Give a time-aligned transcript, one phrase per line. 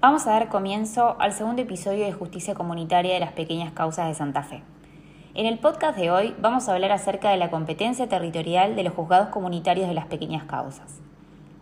[0.00, 4.14] Vamos a dar comienzo al segundo episodio de Justicia Comunitaria de las Pequeñas Causas de
[4.14, 4.62] Santa Fe.
[5.34, 8.94] En el podcast de hoy vamos a hablar acerca de la competencia territorial de los
[8.94, 11.00] juzgados comunitarios de las pequeñas causas.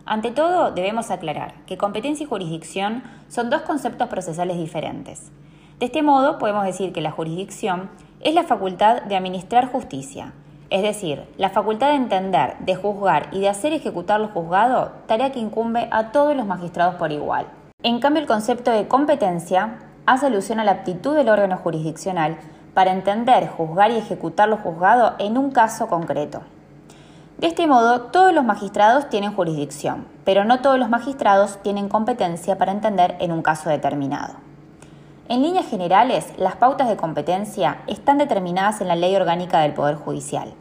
[0.05, 5.31] Ante todo, debemos aclarar que competencia y jurisdicción son dos conceptos procesales diferentes.
[5.79, 10.33] De este modo, podemos decir que la jurisdicción es la facultad de administrar justicia,
[10.69, 15.31] es decir, la facultad de entender, de juzgar y de hacer ejecutar lo juzgado, tarea
[15.31, 17.47] que incumbe a todos los magistrados por igual.
[17.83, 19.77] En cambio, el concepto de competencia
[20.07, 22.39] hace alusión a la aptitud del órgano jurisdiccional
[22.73, 26.41] para entender, juzgar y ejecutar lo juzgado en un caso concreto.
[27.37, 32.57] De este modo, todos los magistrados tienen jurisdicción, pero no todos los magistrados tienen competencia
[32.57, 34.33] para entender en un caso determinado.
[35.29, 39.97] En líneas generales, las pautas de competencia están determinadas en la Ley Orgánica del Poder
[39.97, 40.51] Judicial.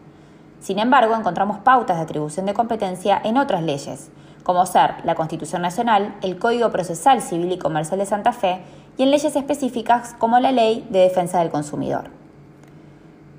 [0.61, 4.11] Sin embargo, encontramos pautas de atribución de competencia en otras leyes,
[4.47, 8.61] como ser la Constitución Nacional, el Código Procesal Civil y Comercial de Santa Fe
[8.97, 12.11] y en leyes específicas como la Ley de Defensa del Consumidor.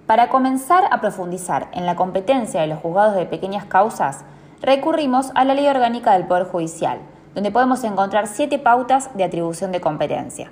[0.06, 4.26] Para comenzar a profundizar en la competencia de los juzgados de pequeñas causas,
[4.62, 7.00] recurrimos a la Ley Orgánica del Poder Judicial,
[7.34, 10.52] donde podemos encontrar siete pautas de atribución de competencia.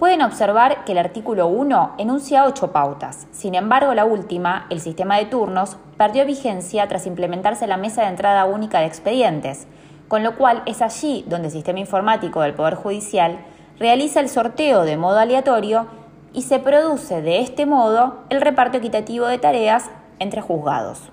[0.00, 3.26] Pueden observar que el artículo 1 enuncia ocho pautas.
[3.32, 8.08] Sin embargo, la última, el sistema de turnos, perdió vigencia tras implementarse la mesa de
[8.08, 9.66] entrada única de expedientes,
[10.08, 13.40] con lo cual es allí donde el sistema informático del Poder Judicial
[13.78, 15.86] realiza el sorteo de modo aleatorio
[16.32, 21.10] y se produce de este modo el reparto equitativo de tareas entre juzgados.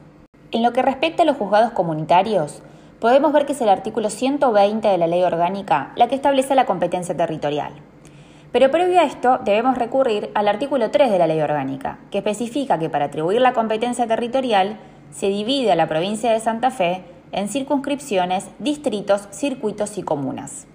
[0.51, 2.63] En lo que respecta a los juzgados comunitarios,
[3.01, 6.65] podemos ver que es el artículo 120 de la Ley Orgánica la que establece la
[6.65, 7.73] competencia territorial.
[8.51, 12.79] Pero previo a esto debemos recurrir al artículo 3 de la Ley Orgánica, que especifica
[12.79, 14.77] que para atribuir la competencia territorial
[15.11, 20.67] se divide a la provincia de Santa Fe en circunscripciones, distritos, circuitos y comunas.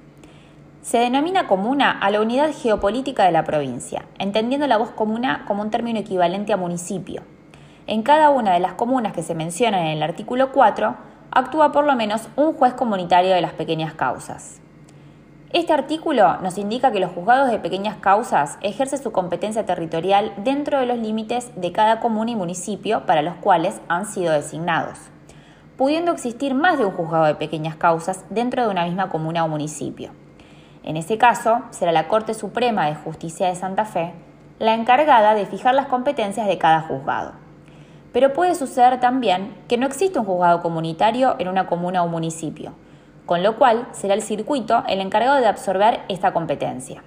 [0.82, 5.62] Se denomina comuna a la unidad geopolítica de la provincia, entendiendo la voz comuna como
[5.62, 7.22] un término equivalente a municipio.
[7.86, 10.96] En cada una de las comunas que se mencionan en el artículo 4,
[11.30, 14.60] actúa por lo menos un juez comunitario de las pequeñas causas.
[15.52, 20.80] Este artículo nos indica que los juzgados de pequeñas causas ejercen su competencia territorial dentro
[20.80, 24.98] de los límites de cada comuna y municipio para los cuales han sido designados,
[25.76, 29.48] pudiendo existir más de un juzgado de pequeñas causas dentro de una misma comuna o
[29.48, 30.12] municipio.
[30.84, 34.14] En ese caso, será la Corte Suprema de Justicia de Santa Fe
[34.58, 37.32] la encargada de fijar las competencias de cada juzgado.
[38.12, 42.72] Pero puede suceder también que no existe un juzgado comunitario en una comuna o municipio,
[43.26, 47.02] con lo cual será el circuito el encargado de absorber esta competencia.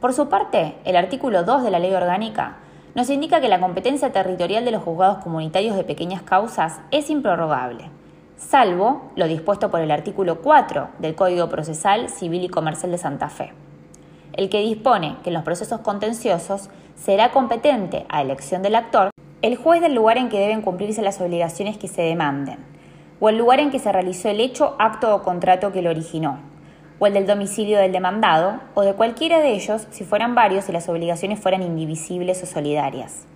[0.00, 2.58] Por su parte, el artículo 2 de la Ley Orgánica
[2.94, 7.90] nos indica que la competencia territorial de los juzgados comunitarios de pequeñas causas es improrrogable,
[8.36, 13.28] salvo lo dispuesto por el artículo 4 del Código Procesal Civil y Comercial de Santa
[13.28, 13.52] Fe,
[14.34, 19.10] el que dispone que en los procesos contenciosos será competente a elección del actor
[19.42, 22.58] el juez del lugar en que deben cumplirse las obligaciones que se demanden,
[23.20, 26.38] o el lugar en que se realizó el hecho, acto o contrato que lo originó,
[26.98, 30.72] o el del domicilio del demandado, o de cualquiera de ellos si fueran varios y
[30.72, 33.26] las obligaciones fueran indivisibles o solidarias.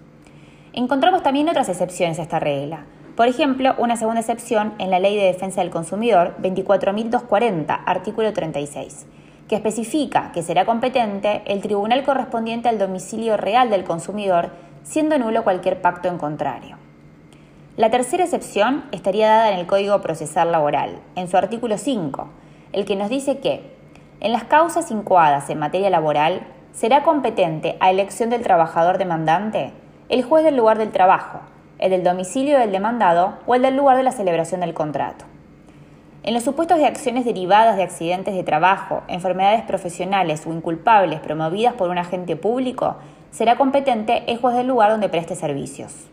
[0.72, 2.84] Encontramos también otras excepciones a esta regla.
[3.16, 9.06] Por ejemplo, una segunda excepción en la Ley de Defensa del Consumidor 24.240, artículo 36,
[9.48, 14.50] que especifica que será competente el tribunal correspondiente al domicilio real del consumidor,
[14.84, 16.76] siendo nulo cualquier pacto en contrario.
[17.80, 22.28] La tercera excepción estaría dada en el Código Procesal Laboral, en su artículo 5,
[22.74, 23.74] el que nos dice que,
[24.20, 26.42] en las causas incoadas en materia laboral,
[26.74, 29.72] será competente a elección del trabajador demandante
[30.10, 31.40] el juez del lugar del trabajo,
[31.78, 35.24] el del domicilio del demandado o el del lugar de la celebración del contrato.
[36.22, 41.72] En los supuestos de acciones derivadas de accidentes de trabajo, enfermedades profesionales o inculpables promovidas
[41.72, 42.96] por un agente público,
[43.30, 46.10] será competente el juez del lugar donde preste servicios.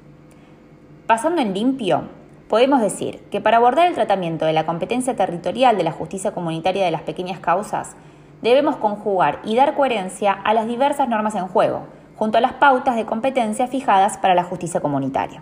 [1.07, 2.03] Pasando en limpio,
[2.49, 6.83] podemos decir que para abordar el tratamiento de la competencia territorial de la justicia comunitaria
[6.83, 7.95] de las pequeñas causas,
[8.41, 11.83] debemos conjugar y dar coherencia a las diversas normas en juego,
[12.17, 15.41] junto a las pautas de competencia fijadas para la justicia comunitaria.